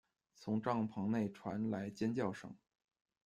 [0.35, 2.51] 从帐篷内传来尖叫声